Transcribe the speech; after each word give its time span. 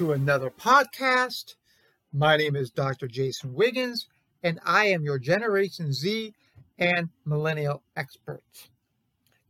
to 0.00 0.12
another 0.12 0.48
podcast. 0.48 1.56
My 2.10 2.38
name 2.38 2.56
is 2.56 2.70
Dr. 2.70 3.06
Jason 3.06 3.52
Wiggins, 3.52 4.08
and 4.42 4.58
I 4.64 4.86
am 4.86 5.04
your 5.04 5.18
Generation 5.18 5.92
Z 5.92 6.32
and 6.78 7.10
Millennial 7.26 7.82
expert. 7.94 8.40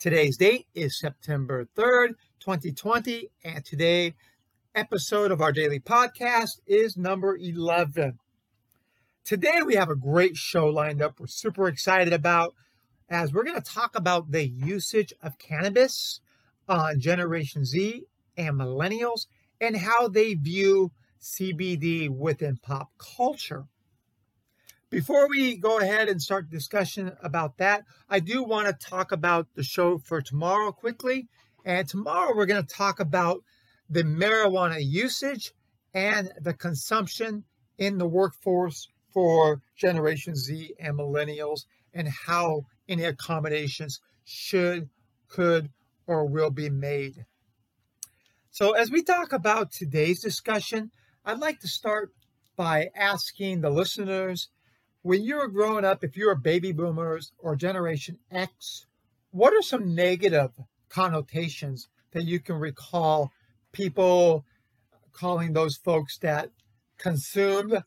Today's 0.01 0.37
date 0.37 0.67
is 0.75 0.99
September 0.99 1.69
3rd, 1.77 2.15
2020, 2.41 3.29
and 3.45 3.65
today 3.65 4.15
episode 4.75 5.31
of 5.31 5.41
our 5.41 5.53
daily 5.53 5.79
podcast 5.79 6.59
is 6.67 6.97
number 6.97 7.37
11. 7.37 8.19
Today 9.25 9.63
we 9.65 9.77
have 9.77 9.89
a 9.89 9.95
great 9.95 10.37
show 10.37 10.67
lined 10.67 11.01
up 11.01 11.21
we're 11.21 11.29
super 11.29 11.69
excited 11.69 12.13
about 12.13 12.57
as 13.09 13.33
we're 13.33 13.45
going 13.45 13.63
to 13.63 13.73
talk 13.73 13.95
about 13.95 14.33
the 14.33 14.49
usage 14.49 15.13
of 15.23 15.39
cannabis 15.39 16.19
on 16.69 16.99
Generation 16.99 17.65
Z 17.65 18.03
and 18.37 18.57
millennials 18.59 19.27
and 19.61 19.77
how 19.77 20.09
they 20.09 20.35
view 20.35 20.93
CBD 21.21 22.09
within 22.09 22.57
pop 22.57 22.91
culture. 22.99 23.67
Before 24.89 25.29
we 25.29 25.57
go 25.57 25.79
ahead 25.79 26.09
and 26.09 26.21
start 26.21 26.51
discussion 26.51 27.13
about 27.23 27.59
that, 27.59 27.85
I 28.09 28.19
do 28.19 28.43
want 28.43 28.67
to 28.67 28.87
talk 28.89 29.13
about 29.13 29.47
the 29.55 29.63
show 29.63 29.99
for 29.99 30.21
tomorrow 30.21 30.73
quickly. 30.73 31.29
And 31.65 31.87
tomorrow 31.87 32.35
we're 32.35 32.47
going 32.47 32.67
to 32.67 32.75
talk 32.75 32.99
about 32.99 33.45
the 33.89 34.03
marijuana 34.03 34.79
usage 34.81 35.53
and 35.95 36.33
the 36.41 36.55
consumption 36.55 37.45
in 37.79 37.99
the 37.99 38.07
workforce 38.07 38.89
for 39.13 39.63
Generation 39.77 40.35
Z 40.35 40.75
and 40.81 40.99
millennials 40.99 41.67
and 41.95 42.09
how 42.09 42.67
any 42.89 43.05
accommodations 43.05 44.01
should, 44.25 44.89
could, 45.29 45.71
or 46.07 46.27
will 46.27 46.51
be 46.51 46.71
made. 46.71 47.27
So, 48.53 48.73
as 48.73 48.91
we 48.91 49.03
talk 49.03 49.33
about 49.33 49.71
today's 49.71 50.21
discussion, 50.21 50.91
I'd 51.25 51.39
like 51.39 51.61
to 51.61 51.69
start 51.69 52.13
by 52.57 52.91
asking 52.97 53.61
the 53.61 53.71
listeners 53.71 54.49
when 55.03 55.23
you 55.23 55.37
were 55.37 55.49
growing 55.49 55.85
up, 55.85 56.03
if 56.03 56.17
you 56.17 56.27
were 56.27 56.35
baby 56.35 56.73
boomers 56.73 57.33
or 57.39 57.55
Generation 57.55 58.19
X, 58.31 58.87
what 59.31 59.55
are 59.55 59.63
some 59.63 59.95
negative 59.95 60.51
connotations 60.89 61.89
that 62.11 62.25
you 62.25 62.41
can 62.41 62.57
recall 62.57 63.31
people 63.71 64.45
calling 65.13 65.53
those 65.53 65.77
folks 65.77 66.19
that 66.19 66.51
consumed 66.99 67.85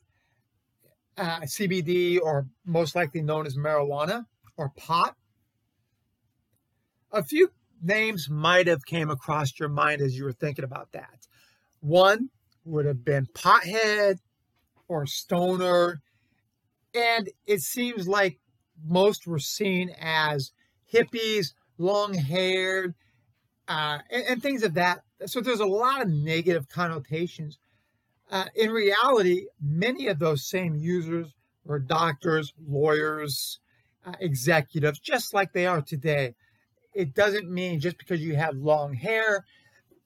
uh, 1.18 1.40
CBD 1.40 2.18
or 2.20 2.46
most 2.64 2.96
likely 2.96 3.20
known 3.20 3.46
as 3.46 3.56
marijuana 3.56 4.24
or 4.56 4.70
pot? 4.70 5.14
A 7.12 7.22
few 7.22 7.50
names 7.84 8.28
might 8.30 8.66
have 8.66 8.84
came 8.86 9.10
across 9.10 9.58
your 9.58 9.68
mind 9.68 10.00
as 10.00 10.16
you 10.16 10.24
were 10.24 10.32
thinking 10.32 10.64
about 10.64 10.92
that. 10.92 11.26
One 11.80 12.30
would 12.64 12.86
have 12.86 13.04
been 13.04 13.26
pothead 13.26 14.18
or 14.88 15.06
stoner. 15.06 16.00
And 16.94 17.28
it 17.46 17.60
seems 17.60 18.08
like 18.08 18.38
most 18.84 19.26
were 19.26 19.38
seen 19.38 19.90
as 20.00 20.52
hippies, 20.92 21.52
long 21.78 22.14
haired, 22.14 22.94
uh, 23.68 23.98
and, 24.10 24.24
and, 24.28 24.42
things 24.42 24.62
of 24.62 24.74
that. 24.74 25.00
So 25.26 25.40
there's 25.40 25.60
a 25.60 25.66
lot 25.66 26.02
of 26.02 26.08
negative 26.08 26.68
connotations. 26.68 27.58
Uh, 28.30 28.44
in 28.54 28.70
reality, 28.70 29.46
many 29.60 30.06
of 30.08 30.18
those 30.18 30.46
same 30.46 30.76
users 30.76 31.32
were 31.64 31.78
doctors, 31.78 32.52
lawyers, 32.66 33.60
uh, 34.04 34.12
executives, 34.20 34.98
just 34.98 35.32
like 35.32 35.52
they 35.52 35.66
are 35.66 35.80
today 35.80 36.34
it 36.94 37.14
doesn't 37.14 37.50
mean 37.50 37.80
just 37.80 37.98
because 37.98 38.20
you 38.20 38.36
have 38.36 38.56
long 38.56 38.94
hair 38.94 39.44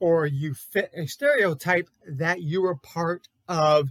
or 0.00 0.26
you 0.26 0.54
fit 0.54 0.90
a 0.96 1.06
stereotype 1.06 1.88
that 2.06 2.40
you 2.40 2.64
are 2.66 2.76
part 2.76 3.28
of, 3.48 3.88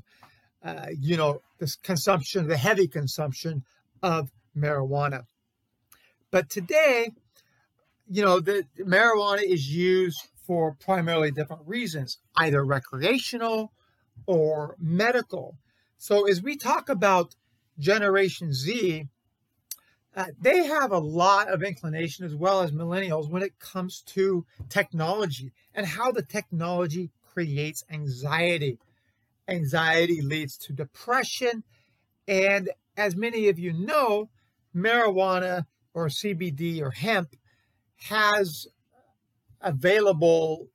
uh, 0.63 0.87
you 0.99 1.17
know, 1.17 1.41
this 1.59 1.75
consumption, 1.75 2.47
the 2.47 2.57
heavy 2.57 2.87
consumption 2.87 3.63
of 4.01 4.29
marijuana. 4.55 5.25
But 6.31 6.49
today, 6.49 7.11
you 8.09 8.23
know, 8.23 8.39
the 8.39 8.65
marijuana 8.79 9.43
is 9.43 9.69
used 9.73 10.29
for 10.45 10.75
primarily 10.79 11.31
different 11.31 11.63
reasons, 11.65 12.19
either 12.37 12.63
recreational 12.63 13.73
or 14.25 14.75
medical. 14.79 15.57
So 15.97 16.27
as 16.27 16.41
we 16.41 16.55
talk 16.55 16.89
about 16.89 17.35
Generation 17.79 18.53
Z, 18.53 19.07
uh, 20.17 20.25
they 20.41 20.65
have 20.65 20.91
a 20.91 20.97
lot 20.97 21.47
of 21.47 21.61
inclination 21.61 22.25
as 22.25 22.33
well 22.33 22.61
as 22.61 22.71
millennials 22.71 23.29
when 23.29 23.43
it 23.43 23.59
comes 23.59 24.01
to 24.01 24.43
technology 24.67 25.51
and 25.75 25.85
how 25.85 26.11
the 26.11 26.23
technology 26.23 27.11
creates 27.31 27.83
anxiety. 27.91 28.79
Anxiety 29.47 30.23
leads 30.23 30.57
to 30.57 30.73
depression. 30.73 31.63
And 32.27 32.71
as 32.97 33.15
many 33.15 33.47
of 33.47 33.59
you 33.59 33.73
know, 33.73 34.29
marijuana 34.75 35.67
or 35.93 36.07
CBD 36.07 36.81
or 36.81 36.89
hemp 36.89 37.35
has 38.07 38.65
available 39.61 40.67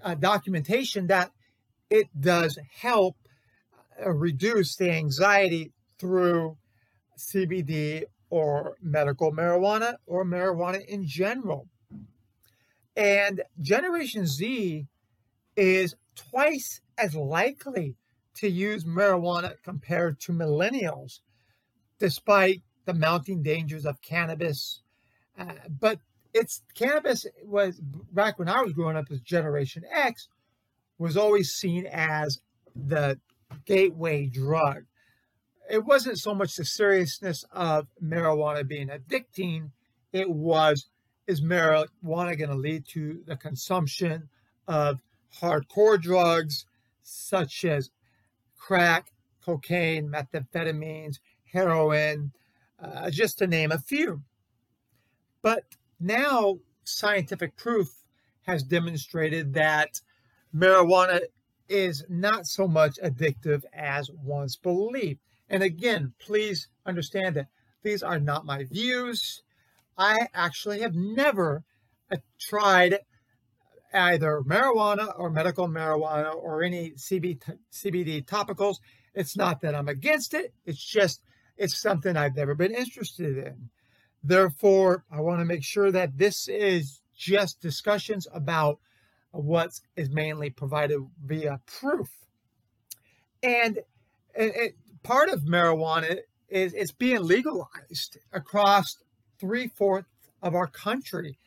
uh, 0.00 0.14
documentation 0.14 1.08
that 1.08 1.32
it 1.90 2.06
does 2.20 2.56
help 2.80 3.16
uh, 4.00 4.12
reduce 4.12 4.76
the 4.76 4.92
anxiety 4.92 5.72
through 5.98 6.56
CBD 7.18 8.04
or 8.34 8.76
medical 8.82 9.30
marijuana 9.30 9.94
or 10.06 10.24
marijuana 10.24 10.84
in 10.86 11.06
general. 11.06 11.68
And 12.96 13.42
Generation 13.60 14.26
Z 14.26 14.88
is 15.56 15.94
twice 16.16 16.80
as 16.98 17.14
likely 17.14 17.94
to 18.38 18.48
use 18.48 18.84
marijuana 18.84 19.54
compared 19.62 20.18
to 20.22 20.32
millennials, 20.32 21.20
despite 22.00 22.62
the 22.86 22.94
mounting 22.94 23.40
dangers 23.40 23.86
of 23.86 24.02
cannabis. 24.02 24.82
Uh, 25.38 25.52
but 25.68 26.00
it's 26.32 26.62
cannabis 26.74 27.26
was 27.44 27.80
back 28.10 28.40
when 28.40 28.48
I 28.48 28.62
was 28.62 28.72
growing 28.72 28.96
up 28.96 29.12
as 29.12 29.20
Generation 29.20 29.84
X 29.92 30.26
was 30.98 31.16
always 31.16 31.52
seen 31.52 31.86
as 31.86 32.40
the 32.74 33.16
gateway 33.64 34.26
drug 34.26 34.86
it 35.70 35.84
wasn't 35.84 36.18
so 36.18 36.34
much 36.34 36.56
the 36.56 36.64
seriousness 36.64 37.44
of 37.52 37.86
marijuana 38.02 38.66
being 38.66 38.88
addicting, 38.88 39.70
it 40.12 40.30
was 40.30 40.86
is 41.26 41.40
marijuana 41.40 42.36
going 42.36 42.50
to 42.50 42.54
lead 42.54 42.86
to 42.86 43.22
the 43.26 43.36
consumption 43.36 44.28
of 44.68 45.00
hardcore 45.40 46.00
drugs 46.00 46.66
such 47.02 47.64
as 47.64 47.90
crack, 48.56 49.12
cocaine, 49.44 50.08
methamphetamines, 50.08 51.18
heroin, 51.52 52.32
uh, 52.82 53.10
just 53.10 53.38
to 53.38 53.46
name 53.46 53.72
a 53.72 53.78
few. 53.78 54.22
But 55.42 55.64
now 55.98 56.58
scientific 56.84 57.56
proof 57.56 57.88
has 58.42 58.62
demonstrated 58.62 59.54
that 59.54 60.00
marijuana 60.54 61.20
is 61.68 62.04
not 62.08 62.46
so 62.46 62.68
much 62.68 62.98
addictive 63.02 63.64
as 63.72 64.10
once 64.10 64.56
believed. 64.56 65.20
And 65.54 65.62
again, 65.62 66.14
please 66.18 66.66
understand 66.84 67.36
that 67.36 67.46
these 67.84 68.02
are 68.02 68.18
not 68.18 68.44
my 68.44 68.64
views. 68.64 69.44
I 69.96 70.26
actually 70.34 70.80
have 70.80 70.96
never 70.96 71.62
uh, 72.10 72.16
tried 72.40 72.98
either 73.92 74.42
marijuana 74.44 75.16
or 75.16 75.30
medical 75.30 75.68
marijuana 75.68 76.34
or 76.34 76.64
any 76.64 76.94
CBD 76.94 78.24
topicals. 78.24 78.78
It's 79.14 79.36
not 79.36 79.60
that 79.60 79.76
I'm 79.76 79.86
against 79.86 80.34
it. 80.34 80.52
It's 80.66 80.84
just, 80.84 81.20
it's 81.56 81.80
something 81.80 82.16
I've 82.16 82.34
never 82.34 82.56
been 82.56 82.74
interested 82.74 83.38
in. 83.38 83.70
Therefore, 84.24 85.04
I 85.08 85.20
want 85.20 85.38
to 85.38 85.44
make 85.44 85.62
sure 85.62 85.92
that 85.92 86.18
this 86.18 86.48
is 86.48 87.00
just 87.16 87.60
discussions 87.60 88.26
about 88.34 88.80
what 89.30 89.70
is 89.94 90.10
mainly 90.10 90.50
provided 90.50 90.98
via 91.24 91.60
proof. 91.64 92.08
And 93.40 93.78
it, 94.34 94.74
part 95.04 95.28
of 95.28 95.42
marijuana 95.42 96.18
is 96.48 96.72
it's 96.72 96.90
being 96.90 97.22
legalized 97.22 98.18
across 98.32 98.96
three 99.38 99.68
fourths 99.68 100.08
of 100.42 100.54
our 100.54 100.66
country, 100.66 101.38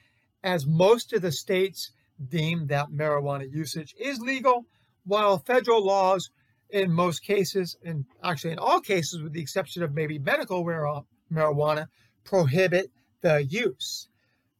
as 0.43 0.65
most 0.65 1.11
of 1.11 1.21
the 1.21 1.31
states 1.31 1.91
deem 2.29 2.67
that 2.67 2.89
marijuana 2.89 3.51
usage 3.51 3.93
is 3.99 4.19
legal, 4.19 4.65
while 5.05 5.39
federal 5.39 5.85
laws, 5.85 6.29
in 6.69 6.91
most 6.91 7.23
cases, 7.23 7.77
and 7.83 8.05
actually 8.23 8.51
in 8.51 8.59
all 8.59 8.79
cases, 8.79 9.21
with 9.21 9.33
the 9.33 9.41
exception 9.41 9.83
of 9.83 9.93
maybe 9.93 10.19
medical 10.19 10.59
uh, 10.59 11.01
marijuana, 11.31 11.87
prohibit 12.23 12.91
the 13.21 13.43
use. 13.43 14.07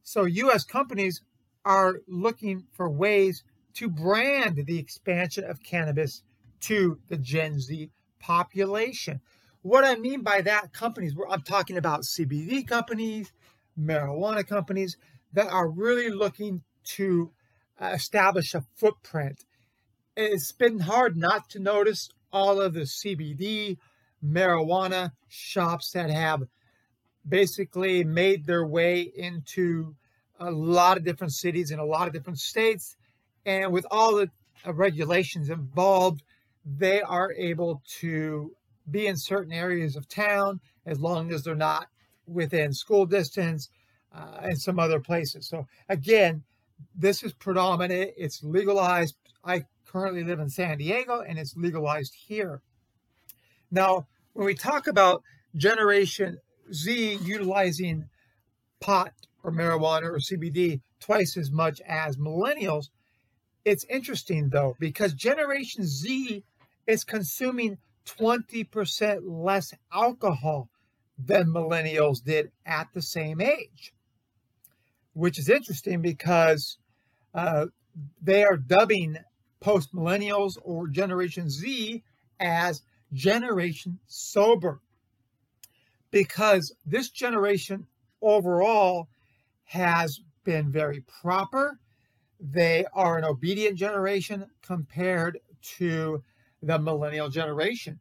So, 0.02 0.24
U.S. 0.24 0.64
companies 0.64 1.20
are 1.64 2.00
looking 2.08 2.64
for 2.72 2.88
ways 2.88 3.44
to 3.74 3.88
brand 3.88 4.64
the 4.66 4.78
expansion 4.78 5.44
of 5.44 5.62
cannabis 5.62 6.22
to 6.60 6.98
the 7.08 7.18
Gen 7.18 7.60
Z 7.60 7.90
population. 8.18 9.20
What 9.62 9.84
I 9.84 9.96
mean 9.96 10.22
by 10.22 10.40
that, 10.42 10.72
companies, 10.72 11.14
I'm 11.28 11.42
talking 11.42 11.76
about 11.76 12.02
CBD 12.02 12.66
companies, 12.66 13.32
marijuana 13.78 14.46
companies 14.46 14.96
that 15.32 15.48
are 15.48 15.68
really 15.68 16.10
looking 16.10 16.62
to 16.84 17.32
establish 17.80 18.54
a 18.54 18.64
footprint 18.76 19.44
it's 20.20 20.50
been 20.50 20.80
hard 20.80 21.16
not 21.16 21.48
to 21.50 21.60
notice 21.60 22.10
all 22.32 22.60
of 22.60 22.74
the 22.74 22.80
CBD 22.80 23.78
marijuana 24.24 25.12
shops 25.28 25.92
that 25.92 26.10
have 26.10 26.42
basically 27.26 28.02
made 28.02 28.44
their 28.44 28.66
way 28.66 29.00
into 29.00 29.94
a 30.40 30.50
lot 30.50 30.96
of 30.96 31.04
different 31.04 31.32
cities 31.32 31.70
in 31.70 31.78
a 31.78 31.84
lot 31.84 32.08
of 32.08 32.12
different 32.12 32.40
states. 32.40 32.96
And 33.46 33.72
with 33.72 33.86
all 33.92 34.16
the 34.16 34.28
regulations 34.66 35.50
involved, 35.50 36.24
they 36.76 37.00
are 37.00 37.32
able 37.32 37.82
to 38.00 38.52
be 38.90 39.06
in 39.06 39.16
certain 39.16 39.52
areas 39.52 39.96
of 39.96 40.08
town 40.08 40.60
as 40.86 41.00
long 41.00 41.32
as 41.32 41.42
they're 41.42 41.54
not 41.54 41.88
within 42.26 42.72
school 42.72 43.06
distance 43.06 43.70
uh, 44.14 44.38
and 44.42 44.60
some 44.60 44.78
other 44.78 45.00
places. 45.00 45.48
So, 45.48 45.66
again, 45.88 46.42
this 46.94 47.22
is 47.22 47.32
predominant, 47.32 48.12
it's 48.16 48.42
legalized. 48.42 49.16
I 49.44 49.64
currently 49.86 50.24
live 50.24 50.40
in 50.40 50.50
San 50.50 50.78
Diego 50.78 51.20
and 51.20 51.38
it's 51.38 51.56
legalized 51.56 52.14
here. 52.14 52.62
Now, 53.70 54.06
when 54.34 54.46
we 54.46 54.54
talk 54.54 54.86
about 54.86 55.22
Generation 55.56 56.38
Z 56.72 57.18
utilizing 57.22 58.08
pot 58.80 59.12
or 59.42 59.50
marijuana 59.50 60.04
or 60.04 60.18
CBD 60.18 60.80
twice 61.00 61.36
as 61.36 61.50
much 61.50 61.80
as 61.86 62.16
millennials, 62.16 62.88
it's 63.64 63.84
interesting 63.84 64.50
though, 64.50 64.76
because 64.78 65.12
Generation 65.14 65.84
Z 65.84 66.44
is 66.88 67.04
consuming 67.04 67.78
20% 68.06 69.20
less 69.22 69.74
alcohol 69.92 70.70
than 71.18 71.46
millennials 71.46 72.24
did 72.24 72.50
at 72.64 72.88
the 72.94 73.02
same 73.02 73.40
age, 73.40 73.92
which 75.12 75.38
is 75.38 75.50
interesting 75.50 76.00
because 76.00 76.78
uh, 77.34 77.66
they 78.22 78.42
are 78.42 78.56
dubbing 78.56 79.18
post 79.60 79.94
millennials 79.94 80.56
or 80.62 80.88
Generation 80.88 81.50
Z 81.50 82.02
as 82.40 82.82
Generation 83.12 83.98
Sober 84.06 84.80
because 86.10 86.74
this 86.86 87.10
generation 87.10 87.86
overall 88.22 89.08
has 89.64 90.20
been 90.44 90.72
very 90.72 91.00
proper. 91.00 91.78
They 92.40 92.86
are 92.94 93.18
an 93.18 93.24
obedient 93.24 93.76
generation 93.76 94.46
compared 94.62 95.38
to 95.76 96.22
the 96.62 96.78
millennial 96.78 97.28
generation. 97.28 98.00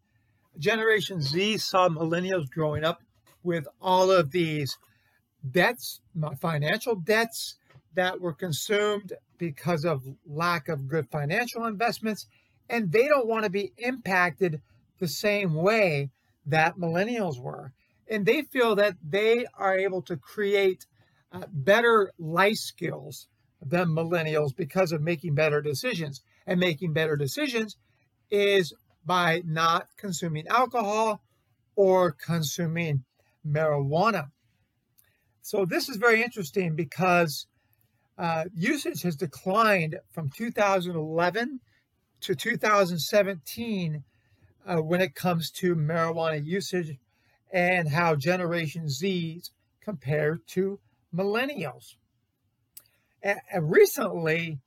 Generation 0.57 1.21
Z 1.21 1.57
saw 1.59 1.89
millennials 1.89 2.50
growing 2.50 2.83
up 2.83 3.01
with 3.44 3.68
all 3.81 4.12
of 4.12 4.31
these 4.31 4.77
debts, 5.50 6.01
financial 6.39 6.95
debts 6.95 7.56
that 7.94 8.19
were 8.19 8.33
consumed 8.33 9.13
because 9.38 9.86
of 9.86 10.04
lack 10.25 10.68
of 10.68 10.88
good 10.88 11.07
financial 11.09 11.65
investments, 11.65 12.25
and 12.69 12.92
they 12.92 13.07
don't 13.07 13.27
want 13.27 13.44
to 13.44 13.50
be 13.50 13.71
impacted 13.77 14.62
the 15.00 15.07
same 15.07 15.53
way 15.53 16.10
that 16.45 16.77
millennials 16.77 17.39
were. 17.39 17.71
And 18.10 18.25
they 18.25 18.42
feel 18.42 18.75
that 18.75 18.95
they 19.07 19.45
are 19.56 19.77
able 19.77 20.01
to 20.03 20.18
create 20.18 20.86
uh, 21.31 21.44
better 21.51 22.12
life 22.18 22.57
skills 22.57 23.27
than 23.62 23.89
millennials 23.89 24.56
because 24.56 24.92
of 24.92 25.01
making 25.01 25.36
better 25.36 25.62
decisions. 25.62 26.21
And 26.50 26.62
making 26.62 26.94
better 26.94 27.18
decisions 27.18 27.75
is 28.29 28.74
by 29.06 29.41
not 29.45 29.88
consuming 29.97 30.47
alcohol 30.47 31.21
or 31.75 32.12
consuming 32.12 33.03
marijuana. 33.47 34.29
So, 35.41 35.65
this 35.65 35.88
is 35.88 35.95
very 35.95 36.21
interesting 36.21 36.75
because 36.75 37.47
uh, 38.18 38.45
usage 38.53 39.03
has 39.03 39.15
declined 39.15 39.97
from 40.12 40.29
2011 40.29 41.59
to 42.21 42.35
2017 42.35 44.03
uh, 44.65 44.77
when 44.77 45.01
it 45.01 45.15
comes 45.15 45.51
to 45.51 45.75
marijuana 45.75 46.44
usage 46.45 46.97
and 47.53 47.88
how 47.88 48.15
Generation 48.15 48.89
Z's 48.89 49.51
compare 49.81 50.39
to 50.47 50.79
millennials. 51.15 51.95
And 53.24 53.39
recently, 53.71 54.59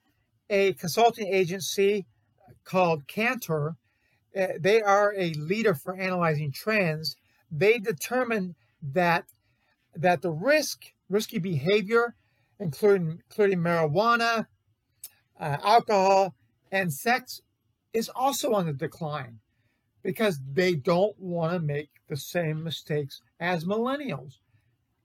a 0.49 0.73
consulting 0.75 1.29
agency 1.29 2.07
called 2.65 3.07
Kantar. 3.07 3.77
uh, 4.39 4.47
they 4.59 4.81
are 4.83 5.15
a 5.17 5.33
leader 5.35 5.75
for 5.75 5.95
analyzing 5.97 6.53
trends. 6.53 7.17
They 7.51 7.79
determined 7.79 8.55
that 8.83 9.25
that 9.97 10.23
the 10.23 10.31
risk, 10.31 10.93
risky 11.09 11.39
behavior, 11.39 12.15
including 12.59 13.23
including 13.29 13.59
marijuana, 13.59 14.47
uh, 15.39 15.57
alcohol, 15.63 16.35
and 16.71 16.93
sex, 16.93 17.41
is 17.93 18.09
also 18.09 18.53
on 18.53 18.67
the 18.67 18.73
decline 18.73 19.41
because 20.03 20.41
they 20.53 20.75
don't 20.75 21.19
want 21.19 21.53
to 21.53 21.61
make 21.61 21.91
the 22.09 22.17
same 22.17 22.63
mistakes 22.63 23.21
as 23.41 23.65
millennials. 23.65 24.39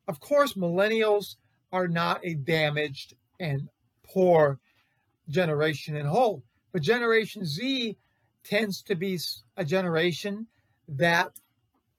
Of 0.08 0.20
course, 0.20 0.54
millennials 0.54 1.36
are 1.72 1.88
not 1.88 2.22
a 2.24 2.36
damaged 2.36 3.16
and 3.40 3.70
poor 4.04 4.60
generation 5.28 5.96
in 5.96 6.06
whole, 6.06 6.44
but 6.76 6.82
Generation 6.82 7.46
Z 7.46 7.96
tends 8.44 8.82
to 8.82 8.96
be 8.96 9.18
a 9.56 9.64
generation 9.64 10.48
that 10.90 11.40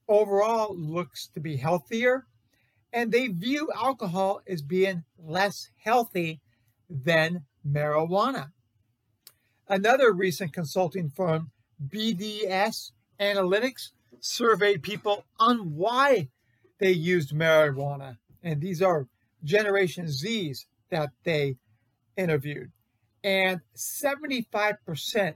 overall 0.07 0.77
looks 0.77 1.25
to 1.33 1.39
be 1.39 1.57
healthier 1.57 2.27
and 2.93 3.11
they 3.11 3.29
view 3.29 3.71
alcohol 3.75 4.39
as 4.47 4.61
being 4.61 5.03
less 5.17 5.71
healthy 5.83 6.41
than 6.87 7.43
marijuana. 7.67 8.51
Another 9.67 10.13
recent 10.13 10.53
consulting 10.53 11.09
firm 11.09 11.49
BDS 11.83 12.91
Analytics 13.19 13.89
surveyed 14.19 14.83
people 14.83 15.25
on 15.39 15.73
why 15.75 16.29
they 16.77 16.91
used 16.91 17.33
marijuana. 17.33 18.19
And 18.43 18.61
these 18.61 18.83
are 18.83 19.07
Generation 19.43 20.05
Zs 20.05 20.65
that 20.91 21.09
they 21.23 21.55
interviewed. 22.15 22.71
And 23.23 23.61
75% 23.75 25.33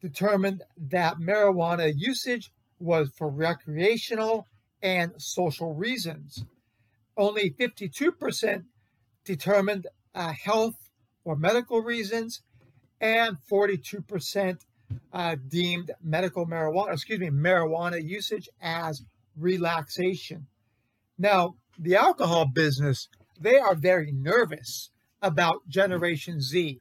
determined 0.00 0.62
that 0.76 1.18
marijuana 1.18 1.92
usage 1.96 2.50
was 2.78 3.10
for 3.16 3.28
recreational 3.28 4.46
and 4.82 5.12
social 5.18 5.74
reasons. 5.74 6.44
Only 7.16 7.50
52% 7.50 8.64
determined 9.24 9.86
uh, 10.14 10.32
health 10.32 10.76
or 11.24 11.36
medical 11.36 11.82
reasons, 11.82 12.42
and 13.00 13.36
42% 13.50 14.58
uh, 15.12 15.36
deemed 15.48 15.90
medical 16.02 16.46
marijuana, 16.46 16.94
excuse 16.94 17.20
me, 17.20 17.28
marijuana 17.28 18.02
usage 18.02 18.48
as 18.60 19.02
relaxation. 19.36 20.46
Now, 21.18 21.56
the 21.78 21.96
alcohol 21.96 22.46
business, 22.46 23.08
they 23.38 23.58
are 23.58 23.74
very 23.74 24.10
nervous 24.12 24.90
about 25.22 25.68
Generation 25.68 26.40
Z 26.40 26.80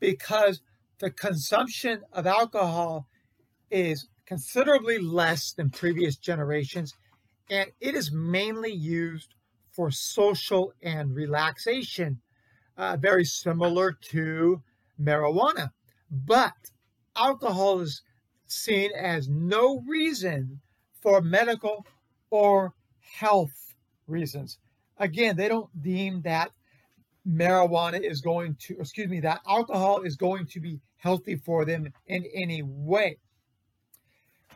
because 0.00 0.60
the 0.98 1.10
consumption 1.10 2.02
of 2.12 2.26
alcohol 2.26 3.06
is 3.70 4.08
considerably 4.26 4.98
less 4.98 5.52
than 5.52 5.70
previous 5.70 6.16
generations, 6.16 6.94
and 7.50 7.70
it 7.80 7.94
is 7.94 8.12
mainly 8.12 8.72
used 8.72 9.34
for 9.72 9.90
social 9.90 10.72
and 10.82 11.14
relaxation, 11.14 12.20
uh, 12.76 12.96
very 12.96 13.24
similar 13.24 13.92
to 14.10 14.62
marijuana. 15.00 15.70
But 16.10 16.52
alcohol 17.16 17.80
is 17.80 18.02
seen 18.46 18.90
as 18.96 19.28
no 19.28 19.82
reason 19.88 20.60
for 21.00 21.20
medical 21.20 21.86
or 22.30 22.74
health 23.00 23.74
reasons. 24.06 24.58
Again, 24.98 25.36
they 25.36 25.48
don't 25.48 25.70
deem 25.82 26.22
that 26.22 26.52
marijuana 27.28 28.00
is 28.00 28.20
going 28.20 28.56
to, 28.60 28.76
excuse 28.78 29.08
me, 29.08 29.20
that 29.20 29.40
alcohol 29.46 30.02
is 30.02 30.16
going 30.16 30.46
to 30.46 30.60
be 30.60 30.80
healthy 30.96 31.36
for 31.36 31.64
them 31.64 31.92
in 32.06 32.24
any 32.34 32.62
way. 32.62 33.18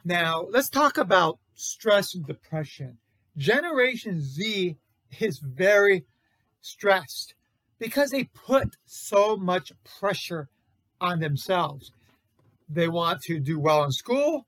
Now, 0.05 0.47
let's 0.51 0.69
talk 0.69 0.99
about 0.99 1.39
stress 1.55 2.15
and 2.15 2.27
depression. 2.27 2.99
Generation 3.37 4.21
Z 4.21 4.77
is 5.19 5.39
very 5.39 6.05
stressed 6.61 7.35
because 7.79 8.11
they 8.11 8.25
put 8.25 8.77
so 8.87 9.37
much 9.37 9.73
pressure 9.99 10.49
on 11.01 11.21
themselves. 11.21 11.93
They 12.69 12.89
want 12.89 13.23
to 13.23 13.39
do 13.39 13.59
well 13.61 13.85
in 13.85 13.93
school. 13.93 14.47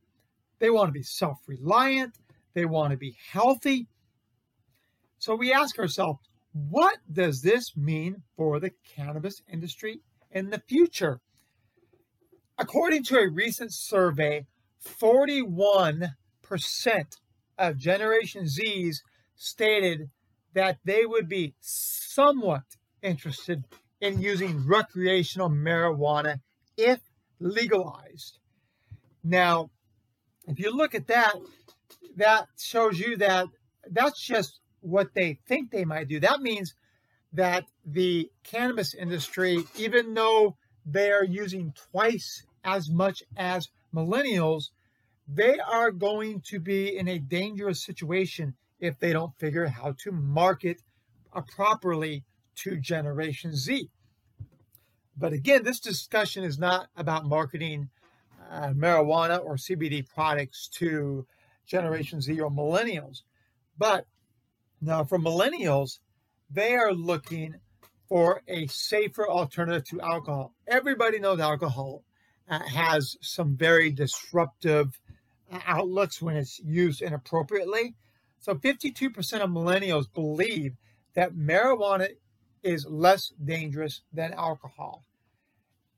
They 0.59 0.71
want 0.71 0.89
to 0.89 0.93
be 0.93 1.03
self 1.03 1.39
reliant. 1.47 2.15
They 2.55 2.65
want 2.65 2.91
to 2.93 2.97
be 2.97 3.17
healthy. 3.31 3.87
So 5.19 5.35
we 5.35 5.53
ask 5.53 5.79
ourselves, 5.79 6.21
what 6.53 6.99
does 7.11 7.43
this 7.43 7.77
mean 7.77 8.23
for 8.37 8.59
the 8.59 8.73
cannabis 8.95 9.43
industry 9.51 10.01
in 10.31 10.51
the 10.51 10.63
future? 10.69 11.21
According 12.57 13.05
to 13.05 13.19
a 13.19 13.31
recent 13.31 13.73
survey, 13.73 14.47
41% 14.85 16.11
of 17.59 17.77
Generation 17.77 18.45
Zs 18.45 18.97
stated 19.37 20.11
that 20.55 20.79
they 20.85 21.05
would 21.05 21.29
be 21.29 21.55
somewhat 21.61 22.63
interested 23.03 23.65
in 24.01 24.21
using 24.21 24.67
recreational 24.67 25.51
marijuana 25.51 26.41
if 26.77 27.01
legalized. 27.39 28.39
Now, 29.23 29.71
if 30.47 30.59
you 30.59 30.75
look 30.75 30.95
at 30.95 31.07
that, 31.09 31.35
that 32.17 32.49
shows 32.59 32.99
you 32.99 33.17
that 33.19 33.47
that's 33.91 34.25
just 34.25 34.61
what 34.81 35.15
they 35.15 35.39
think 35.47 35.71
they 35.71 35.85
might 35.85 36.09
do. 36.09 36.21
That 36.21 36.41
means 36.41 36.75
that 37.33 37.65
the 37.85 38.31
cannabis 38.43 38.95
industry, 38.95 39.65
even 39.77 40.15
though 40.15 40.57
they 40.87 41.11
are 41.11 41.25
using 41.25 41.75
twice 41.91 42.45
as 42.65 42.89
much 42.89 43.23
as 43.37 43.69
millennials, 43.95 44.71
they 45.27 45.59
are 45.59 45.91
going 45.91 46.41
to 46.41 46.59
be 46.59 46.97
in 46.97 47.09
a 47.09 47.19
dangerous 47.19 47.85
situation 47.85 48.55
if 48.81 48.99
they 48.99 49.13
don't 49.13 49.39
figure 49.39 49.67
out 49.67 49.73
how 49.73 49.95
to 50.05 50.13
market 50.13 50.83
properly 51.55 52.25
to 52.57 52.77
Generation 52.77 53.55
Z. 53.55 53.91
But 55.17 55.33
again, 55.33 55.65
this 55.65 55.81
discussion 55.81 56.45
is 56.45 56.59
not 56.59 56.89
about 56.97 57.27
marketing 57.27 57.91
uh, 58.51 58.69
marijuana 58.69 59.45
or 59.45 59.57
CBD 59.57 60.09
products 60.09 60.69
to 60.75 61.27
Generation 61.67 62.21
Z 62.21 62.41
or 62.41 62.51
millennials. 62.51 63.23
But 63.77 64.07
now, 64.81 65.05
for 65.05 65.19
millennials, 65.19 65.99
they 66.51 66.75
are 66.75 66.93
looking 66.93 67.57
for 68.09 68.43
a 68.49 68.67
safer 68.69 69.29
alternative 69.29 69.85
to 69.89 70.01
alcohol. 70.01 70.55
Everybody 70.67 71.19
knows 71.19 71.41
alcohol 71.41 72.05
uh, 72.49 72.61
has 72.61 73.17
some 73.21 73.57
very 73.57 73.91
disruptive 73.91 74.99
uh, 75.53 75.59
outlooks 75.67 76.23
when 76.23 76.37
it's 76.37 76.59
used 76.61 77.03
inappropriately. 77.03 77.95
So 78.41 78.55
52% 78.55 79.41
of 79.41 79.51
millennials 79.51 80.13
believe 80.13 80.77
that 81.15 81.35
marijuana 81.35 82.09
is 82.63 82.87
less 82.87 83.33
dangerous 83.45 84.03
than 84.13 84.33
alcohol. 84.33 85.05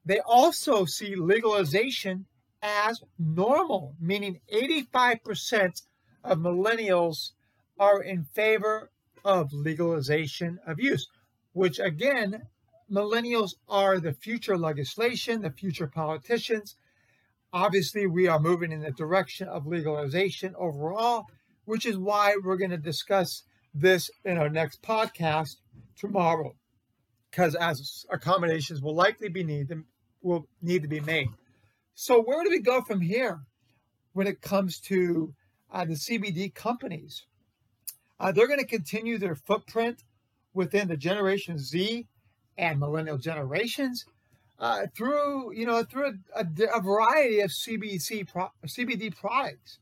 They 0.04 0.20
also 0.20 0.86
see 0.86 1.14
legalization 1.14 2.26
as 2.62 3.02
normal, 3.18 3.94
meaning 4.00 4.40
85% 4.52 5.82
of 6.24 6.38
millennials 6.38 7.32
are 7.80 8.02
in 8.02 8.22
favor 8.22 8.90
of 9.24 9.52
legalization 9.54 10.60
of 10.66 10.78
use, 10.78 11.08
which 11.54 11.78
again, 11.78 12.42
millennials 12.92 13.54
are 13.68 13.98
the 13.98 14.12
future 14.12 14.58
legislation, 14.58 15.40
the 15.40 15.50
future 15.50 15.86
politicians. 15.86 16.76
Obviously, 17.52 18.06
we 18.06 18.28
are 18.28 18.38
moving 18.38 18.70
in 18.70 18.82
the 18.82 18.90
direction 18.92 19.48
of 19.48 19.66
legalization 19.66 20.54
overall, 20.58 21.24
which 21.64 21.86
is 21.86 21.96
why 21.96 22.36
we're 22.44 22.58
going 22.58 22.70
to 22.70 22.76
discuss 22.76 23.44
this 23.72 24.10
in 24.24 24.36
our 24.36 24.50
next 24.50 24.82
podcast 24.82 25.56
tomorrow, 25.96 26.54
because 27.30 27.54
as 27.54 28.04
accommodations 28.10 28.82
will 28.82 28.94
likely 28.94 29.28
be 29.28 29.42
needed, 29.42 29.82
will 30.22 30.46
need 30.60 30.82
to 30.82 30.88
be 30.88 31.00
made. 31.00 31.28
So 31.94 32.22
where 32.22 32.44
do 32.44 32.50
we 32.50 32.60
go 32.60 32.82
from 32.82 33.00
here 33.00 33.40
when 34.12 34.26
it 34.26 34.42
comes 34.42 34.80
to 34.80 35.32
uh, 35.72 35.84
the 35.86 35.94
CBD 35.94 36.54
companies? 36.54 37.24
Uh, 38.20 38.30
they're 38.30 38.46
going 38.46 38.60
to 38.60 38.66
continue 38.66 39.16
their 39.16 39.34
footprint 39.34 40.04
within 40.52 40.88
the 40.88 40.96
Generation 40.96 41.58
Z 41.58 42.06
and 42.58 42.78
millennial 42.78 43.16
generations 43.16 44.04
uh, 44.58 44.82
through, 44.94 45.54
you 45.54 45.64
know, 45.64 45.82
through 45.82 46.18
a, 46.36 46.40
a, 46.40 46.76
a 46.76 46.80
variety 46.82 47.40
of 47.40 47.50
CBC 47.50 48.28
pro- 48.30 48.52
CBD 48.66 49.16
products. 49.16 49.78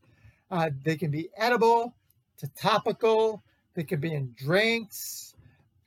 Uh, 0.49 0.69
they 0.85 0.95
can 0.95 1.11
be 1.11 1.29
edible 1.37 1.93
to 2.37 2.47
topical. 2.57 3.43
They 3.75 3.83
can 3.83 3.99
be 3.99 4.13
in 4.13 4.33
drinks, 4.37 5.35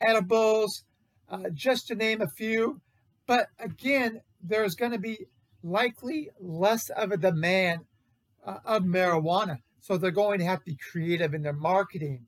edibles, 0.01 0.85
uh, 1.31 1.49
just 1.55 1.89
to 1.89 1.95
name 1.95 2.21
a 2.21 2.29
few. 2.29 2.81
But 3.27 3.49
again, 3.59 4.21
there's 4.43 4.75
going 4.75 4.93
to 4.93 4.99
be 4.99 5.27
likely 5.63 6.29
less 6.39 6.91
of 6.91 7.13
a 7.13 7.17
demand 7.17 7.81
uh, 8.45 8.59
of 8.67 8.83
marijuana. 8.83 9.59
So 9.81 9.97
they're 9.97 10.11
going 10.11 10.39
to 10.41 10.45
have 10.45 10.59
to 10.61 10.67
be 10.67 10.77
creative 10.77 11.33
in 11.33 11.43
their 11.43 11.53
marketing 11.55 12.27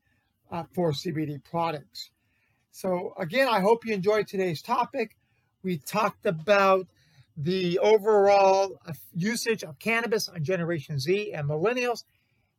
uh, 0.54 0.62
for 0.72 0.92
CBD 0.92 1.42
products. 1.42 2.10
So, 2.70 3.12
again, 3.18 3.48
I 3.48 3.60
hope 3.60 3.84
you 3.84 3.92
enjoyed 3.92 4.28
today's 4.28 4.62
topic. 4.62 5.16
We 5.64 5.78
talked 5.78 6.26
about 6.26 6.86
the 7.36 7.80
overall 7.80 8.78
uh, 8.86 8.92
usage 9.14 9.64
of 9.64 9.80
cannabis 9.80 10.28
on 10.28 10.44
Generation 10.44 11.00
Z 11.00 11.32
and 11.32 11.48
millennials 11.48 12.04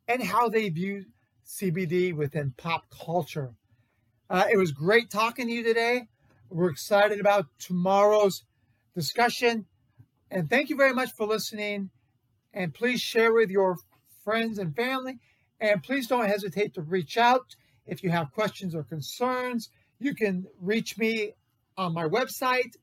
and 0.06 0.22
how 0.22 0.50
they 0.50 0.68
view 0.68 1.06
CBD 1.46 2.14
within 2.14 2.52
pop 2.58 2.84
culture. 2.90 3.54
Uh, 4.28 4.44
it 4.50 4.58
was 4.58 4.72
great 4.72 5.08
talking 5.08 5.46
to 5.46 5.52
you 5.52 5.62
today. 5.62 6.08
We're 6.50 6.70
excited 6.70 7.18
about 7.18 7.46
tomorrow's 7.58 8.42
discussion. 8.94 9.64
And 10.30 10.50
thank 10.50 10.68
you 10.68 10.76
very 10.76 10.92
much 10.92 11.12
for 11.12 11.26
listening. 11.26 11.88
And 12.52 12.74
please 12.74 13.00
share 13.00 13.32
with 13.32 13.48
your 13.48 13.78
friends 14.22 14.58
and 14.58 14.76
family. 14.76 15.18
And 15.58 15.82
please 15.82 16.06
don't 16.06 16.26
hesitate 16.26 16.74
to 16.74 16.82
reach 16.82 17.16
out 17.16 17.56
if 17.86 18.02
you 18.02 18.10
have 18.10 18.32
questions 18.32 18.74
or 18.74 18.82
concerns. 18.82 19.70
You 19.98 20.14
can 20.14 20.46
reach 20.60 20.98
me 20.98 21.32
on 21.76 21.94
my 21.94 22.08
website, 22.08 22.76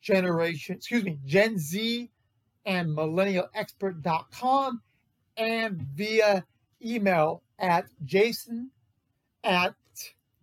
generation, 0.00 0.76
excuse 0.76 1.04
me, 1.04 1.18
Gen 1.24 1.58
Z 1.58 2.10
and 2.64 2.96
millennialexpert.com 2.96 4.82
and 5.36 5.82
via 5.94 6.44
email 6.84 7.42
at 7.58 7.86
jason 8.04 8.70
at 9.44 9.74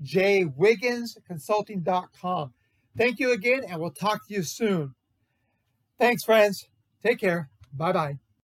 jwigginsconsulting.com. 0.04 2.54
Thank 2.96 3.20
you 3.20 3.32
again, 3.32 3.64
and 3.68 3.80
we'll 3.80 3.90
talk 3.92 4.28
to 4.28 4.34
you 4.34 4.44
soon. 4.44 4.94
Thanks, 6.00 6.24
friends. 6.24 6.70
Take 7.04 7.20
care. 7.20 7.50
Bye 7.74 7.92
bye. 7.92 8.18